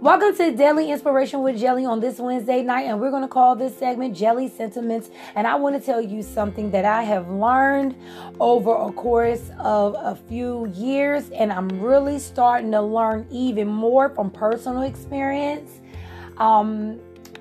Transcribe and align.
Welcome 0.00 0.36
to 0.36 0.52
Daily 0.52 0.92
Inspiration 0.92 1.42
with 1.42 1.58
Jelly 1.58 1.84
on 1.84 1.98
this 1.98 2.20
Wednesday 2.20 2.62
night, 2.62 2.82
and 2.82 3.00
we're 3.00 3.10
going 3.10 3.22
to 3.24 3.28
call 3.28 3.56
this 3.56 3.76
segment 3.76 4.16
Jelly 4.16 4.48
Sentiments. 4.48 5.10
And 5.34 5.44
I 5.44 5.56
want 5.56 5.74
to 5.74 5.84
tell 5.84 6.00
you 6.00 6.22
something 6.22 6.70
that 6.70 6.84
I 6.84 7.02
have 7.02 7.28
learned 7.28 7.96
over 8.38 8.72
a 8.76 8.92
course 8.92 9.50
of 9.58 9.96
a 9.98 10.14
few 10.14 10.66
years, 10.68 11.30
and 11.30 11.52
I'm 11.52 11.68
really 11.80 12.20
starting 12.20 12.70
to 12.70 12.80
learn 12.80 13.26
even 13.28 13.66
more 13.66 14.08
from 14.08 14.30
personal 14.30 14.82
experience. 14.82 15.80
Um, 16.36 17.00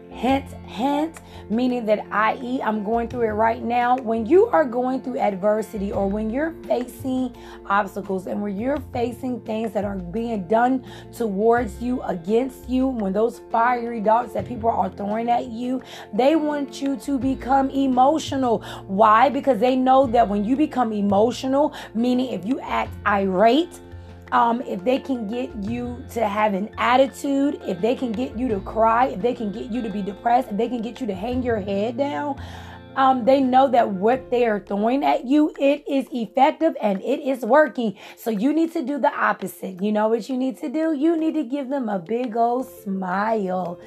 hint, 0.10 0.50
hint, 0.66 1.20
meaning 1.50 1.86
that 1.86 2.06
i.e., 2.12 2.62
I'm 2.62 2.84
going 2.84 3.08
through 3.08 3.24
it 3.24 3.32
right 3.32 3.64
now. 3.64 3.98
When 3.98 4.26
you 4.26 4.48
are 4.48 4.66
going 4.66 5.02
through 5.02 5.20
adversity 5.20 5.92
or 5.92 6.10
when 6.10 6.30
you're 6.30 6.54
facing 6.68 7.36
obstacles 7.66 8.28
and 8.28 8.42
when 8.42 8.60
you're 8.60 8.82
facing 8.94 9.42
things 9.42 9.72
that 9.74 9.86
are 9.86 9.96
being 9.96 10.48
done 10.48 10.86
towards 11.14 11.82
you, 11.82 12.02
against 12.04 12.70
you, 12.70 12.88
when 12.88 13.14
those 13.14 13.42
fiery 13.52 14.02
darts 14.02 14.34
that 14.34 14.46
people 14.48 14.70
are 14.70 14.90
throwing 14.90 15.30
at 15.30 15.48
you, 15.48 15.82
they 16.14 16.36
want 16.36 16.82
you 16.82 16.96
to 16.98 17.18
become 17.18 17.70
emotional. 17.70 18.60
Why? 18.88 19.30
Because 19.30 19.60
they 19.60 19.76
know 19.76 20.08
that 20.08 20.28
when 20.28 20.44
you 20.44 20.56
become 20.56 20.92
emotional, 20.92 21.74
meaning 21.94 22.34
if 22.34 22.46
you 22.46 22.60
act 22.60 22.94
irate, 23.06 23.80
um, 24.32 24.62
if 24.62 24.84
they 24.84 25.00
can 25.00 25.28
get 25.28 25.54
you 25.64 26.04
to 26.12 26.28
have 26.28 26.54
an 26.54 26.70
attitude, 26.78 27.62
if 27.66 27.80
they 27.82 27.96
can 27.96 28.12
get 28.12 28.38
you 28.38 28.48
to 28.50 28.60
cry, 28.62 29.08
if 29.08 29.22
they 29.22 29.34
can 29.34 29.52
get 29.52 29.72
you 29.72 29.82
to 29.82 29.90
be 29.90 30.02
depressed, 30.02 30.50
if 30.50 30.58
they 30.58 30.68
can 30.68 30.82
get 30.82 31.00
you 31.00 31.08
to 31.08 31.16
hang 31.16 31.44
your 31.44 31.60
head 31.60 31.98
down, 31.98 32.40
um, 32.98 33.26
they 33.26 33.40
know 33.40 33.70
that 33.70 33.88
what 33.88 34.32
they 34.32 34.46
are 34.48 34.60
throwing 34.60 35.04
at 35.04 35.26
you, 35.26 35.54
it 35.60 35.84
is 35.88 36.08
effective 36.12 36.76
and 36.82 37.00
it 37.02 37.20
is 37.22 37.46
working. 37.46 37.96
So 38.18 38.32
you 38.32 38.52
need 38.52 38.74
to 38.74 38.82
do 38.82 38.98
the 38.98 39.14
opposite. 39.14 39.82
You 39.82 39.92
know 39.92 40.10
what 40.10 40.28
you 40.28 40.36
need 40.36 40.58
to 40.60 40.70
do? 40.70 40.94
You 40.94 41.16
need 41.16 41.36
to 41.36 41.44
give 41.44 41.70
them 41.70 41.90
a 41.90 42.00
big 42.00 42.36
old 42.36 42.68
smile. 42.68 43.80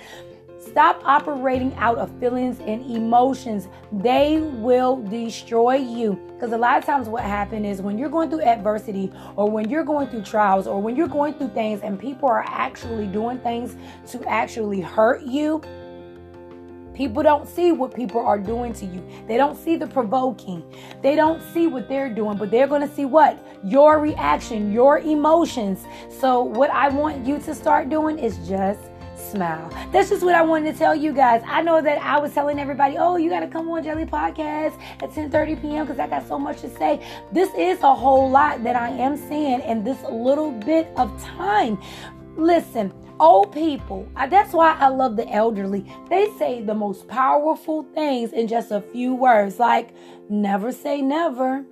Stop 0.61 1.01
operating 1.05 1.75
out 1.77 1.97
of 1.97 2.11
feelings 2.21 2.61
and 2.61 2.85
emotions. 2.85 3.67
They 3.91 4.41
will 4.41 5.03
destroy 5.03 5.77
you. 5.77 6.21
Because 6.35 6.53
a 6.53 6.59
lot 6.59 6.77
of 6.77 6.85
times, 6.85 7.09
what 7.09 7.23
happens 7.23 7.67
is 7.67 7.83
when 7.83 7.97
you're 7.97 8.11
going 8.11 8.29
through 8.29 8.43
adversity, 8.43 9.11
or 9.37 9.51
when 9.51 9.71
you're 9.71 9.85
going 9.85 10.09
through 10.09 10.23
trials, 10.23 10.67
or 10.67 10.81
when 10.81 10.97
you're 10.97 11.09
going 11.09 11.35
through 11.35 11.49
things 11.49 11.81
and 11.81 11.99
people 11.99 12.29
are 12.29 12.45
actually 12.47 13.07
doing 13.07 13.39
things 13.39 13.75
to 14.11 14.23
actually 14.29 14.81
hurt 14.81 15.23
you, 15.23 15.63
People 17.01 17.23
don't 17.23 17.49
see 17.49 17.73
what 17.73 17.95
people 17.95 18.21
are 18.21 18.39
doing 18.39 18.75
to 18.75 18.85
you. 18.85 19.03
They 19.27 19.39
don't 19.39 19.57
see 19.57 19.75
the 19.77 19.87
provoking. 19.87 20.63
They 21.01 21.17
don't 21.17 21.41
see 21.55 21.67
what 21.67 21.89
they're 21.89 22.13
doing, 22.13 22.37
but 22.37 22.51
they're 22.51 22.67
going 22.67 22.87
to 22.87 22.95
see 22.95 23.07
what? 23.07 23.43
Your 23.65 24.01
reaction, 24.01 24.71
your 24.71 24.99
emotions. 24.99 25.87
So, 26.11 26.43
what 26.43 26.69
I 26.69 26.91
want 26.91 27.25
you 27.25 27.39
to 27.39 27.55
start 27.55 27.89
doing 27.89 28.19
is 28.19 28.37
just 28.47 28.90
smile. 29.31 29.71
That's 29.93 30.11
just 30.11 30.23
what 30.23 30.35
I 30.35 30.43
wanted 30.43 30.73
to 30.73 30.79
tell 30.79 30.95
you 30.95 31.13
guys. 31.13 31.43
I 31.47 31.63
know 31.63 31.81
that 31.81 31.99
I 32.03 32.19
was 32.19 32.33
telling 32.35 32.59
everybody, 32.59 32.97
oh, 32.99 33.17
you 33.17 33.31
got 33.31 33.41
to 33.41 33.47
come 33.47 33.69
on 33.71 33.83
Jelly 33.83 34.05
Podcast 34.05 34.79
at 35.03 35.11
10:30 35.11 35.61
p.m. 35.61 35.87
because 35.87 35.99
I 35.99 36.07
got 36.07 36.27
so 36.27 36.39
much 36.39 36.61
to 36.63 36.71
say. 36.77 37.05
This 37.33 37.51
is 37.57 37.81
a 37.83 37.95
whole 37.95 38.31
lot 38.31 38.65
that 38.65 38.77
I 38.77 38.89
am 38.91 39.17
saying 39.17 39.61
in 39.63 39.85
this 39.85 40.03
little 40.11 40.53
bit 40.53 40.89
of 40.97 41.23
time. 41.23 41.79
Listen, 42.37 42.93
old 43.19 43.53
people, 43.53 44.09
that's 44.29 44.53
why 44.53 44.75
I 44.79 44.89
love 44.89 45.17
the 45.17 45.29
elderly. 45.29 45.85
They 46.09 46.31
say 46.39 46.63
the 46.63 46.75
most 46.75 47.07
powerful 47.07 47.85
things 47.95 48.33
in 48.33 48.49
just 48.49 48.71
a 48.71 48.81
few 48.81 49.15
words, 49.15 49.59
like 49.59 49.91
never 50.29 50.73
say 50.73 51.03
never 51.03 51.65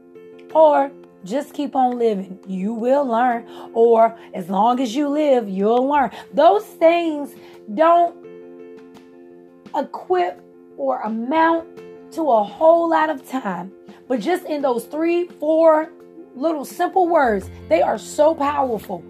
or 0.55 0.91
just 1.24 1.52
keep 1.52 1.74
on 1.74 1.98
living. 1.98 2.38
You 2.47 2.72
will 2.72 3.05
learn. 3.05 3.47
Or 3.74 4.16
as 4.34 4.48
long 4.48 4.80
as 4.80 4.94
you 4.94 5.08
live, 5.08 5.48
you'll 5.48 5.88
learn. 5.88 6.11
Those 6.33 6.64
things 6.64 7.34
don't 7.74 8.16
equip 9.77 10.42
or 10.77 11.01
amount 11.01 11.68
to 12.12 12.30
a 12.30 12.42
whole 12.42 12.90
lot 12.90 13.11
of 13.11 13.28
time. 13.28 13.73
But 14.07 14.20
just 14.20 14.46
in 14.46 14.62
those 14.62 14.84
three, 14.84 15.28
four 15.28 15.92
little 16.34 16.64
simple 16.64 17.08
words, 17.08 17.51
they 17.68 17.83
are 17.83 17.98
so 17.98 18.34
powerful. 18.34 19.05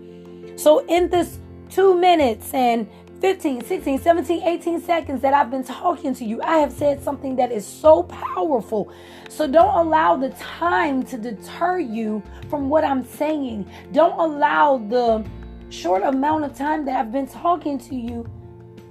So 0.56 0.84
in 0.86 1.08
this 1.08 1.38
two 1.70 1.94
minutes 1.94 2.52
and 2.52 2.88
15, 3.20 3.64
16, 3.64 4.00
17, 4.00 4.42
18 4.42 4.80
seconds 4.80 5.22
that 5.22 5.34
I've 5.34 5.50
been 5.50 5.64
talking 5.64 6.14
to 6.14 6.24
you, 6.24 6.40
I 6.42 6.58
have 6.58 6.72
said 6.72 7.02
something 7.02 7.34
that 7.36 7.50
is 7.50 7.66
so 7.66 8.04
powerful. 8.04 8.92
So 9.28 9.48
don't 9.48 9.74
allow 9.74 10.16
the 10.16 10.30
time 10.30 11.02
to 11.04 11.18
deter 11.18 11.78
you 11.80 12.22
from 12.48 12.68
what 12.68 12.84
I'm 12.84 13.04
saying. 13.04 13.68
Don't 13.92 14.18
allow 14.18 14.78
the 14.78 15.24
short 15.70 16.02
amount 16.02 16.44
of 16.44 16.56
time 16.56 16.84
that 16.84 16.96
I've 16.96 17.12
been 17.12 17.26
talking 17.26 17.78
to 17.78 17.94
you 17.94 18.24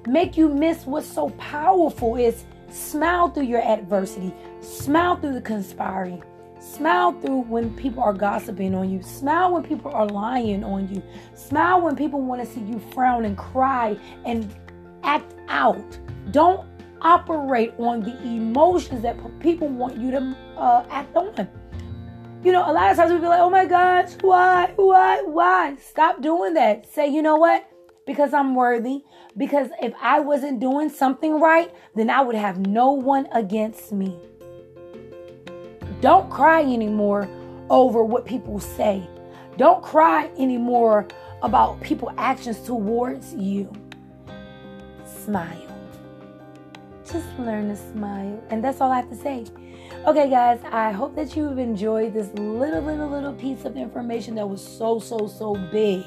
make 0.07 0.37
you 0.37 0.47
miss 0.47 0.85
what's 0.85 1.07
so 1.07 1.29
powerful 1.31 2.15
is 2.15 2.45
smile 2.69 3.29
through 3.29 3.43
your 3.43 3.61
adversity, 3.61 4.33
smile 4.61 5.17
through 5.17 5.33
the 5.33 5.41
conspiring. 5.41 6.23
Smile 6.59 7.11
through 7.21 7.41
when 7.41 7.75
people 7.75 8.03
are 8.03 8.13
gossiping 8.13 8.73
on 8.75 8.89
you. 8.89 9.01
Smile 9.01 9.53
when 9.53 9.63
people 9.63 9.91
are 9.91 10.07
lying 10.07 10.63
on 10.63 10.93
you. 10.93 11.01
Smile 11.33 11.81
when 11.81 11.95
people 11.95 12.21
want 12.21 12.41
to 12.41 12.47
see 12.47 12.61
you 12.61 12.79
frown 12.93 13.25
and 13.25 13.37
cry 13.37 13.97
and 14.25 14.53
act 15.03 15.33
out. 15.47 15.99
Don't 16.31 16.67
operate 17.01 17.73
on 17.77 18.01
the 18.01 18.17
emotions 18.23 19.03
that 19.03 19.17
people 19.39 19.67
want 19.67 19.97
you 19.97 20.11
to 20.11 20.35
uh, 20.57 20.85
act 20.89 21.15
on. 21.15 21.47
You 22.43 22.51
know, 22.51 22.69
a 22.69 22.71
lot 22.71 22.91
of 22.91 22.97
times 22.97 23.11
we 23.11 23.19
be 23.19 23.27
like, 23.27 23.39
oh 23.39 23.49
my 23.49 23.65
gosh, 23.65 24.11
why, 24.21 24.71
why, 24.75 25.21
why? 25.23 25.75
Stop 25.75 26.21
doing 26.21 26.53
that. 26.53 26.91
Say, 26.91 27.07
you 27.07 27.21
know 27.21 27.35
what? 27.35 27.69
Because 28.05 28.33
I'm 28.33 28.55
worthy. 28.55 29.03
Because 29.35 29.69
if 29.81 29.93
I 30.01 30.19
wasn't 30.19 30.59
doing 30.59 30.89
something 30.89 31.39
right, 31.39 31.73
then 31.95 32.09
I 32.09 32.21
would 32.21 32.35
have 32.35 32.59
no 32.59 32.91
one 32.91 33.27
against 33.31 33.91
me. 33.91 34.17
Don't 36.01 36.29
cry 36.29 36.61
anymore 36.61 37.27
over 37.69 38.03
what 38.03 38.25
people 38.25 38.59
say. 38.59 39.07
Don't 39.57 39.81
cry 39.83 40.29
anymore 40.37 41.07
about 41.41 41.81
people 41.81 42.11
actions 42.17 42.59
towards 42.59 43.33
you. 43.33 43.71
Smile. 45.05 45.63
Just 47.11 47.27
learn 47.39 47.69
to 47.69 47.75
smile. 47.75 48.41
And 48.49 48.63
that's 48.63 48.81
all 48.81 48.91
I 48.91 48.97
have 48.97 49.09
to 49.09 49.15
say. 49.15 49.45
Okay, 50.05 50.29
guys, 50.29 50.59
I 50.71 50.91
hope 50.91 51.15
that 51.15 51.35
you've 51.35 51.57
enjoyed 51.57 52.13
this 52.13 52.27
little, 52.33 52.81
little, 52.81 53.09
little 53.09 53.33
piece 53.33 53.65
of 53.65 53.77
information 53.77 54.35
that 54.35 54.47
was 54.47 54.65
so, 54.65 54.99
so, 54.99 55.27
so 55.27 55.55
big. 55.71 56.05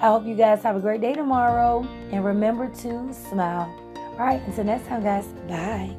I 0.00 0.06
hope 0.06 0.24
you 0.24 0.34
guys 0.34 0.62
have 0.62 0.76
a 0.76 0.80
great 0.80 1.00
day 1.00 1.14
tomorrow. 1.14 1.86
And 2.12 2.24
remember 2.24 2.68
to 2.68 3.12
smile. 3.12 3.74
All 3.96 4.26
right, 4.26 4.40
until 4.46 4.64
next 4.64 4.86
time, 4.86 5.02
guys. 5.02 5.26
Bye. 5.48 5.96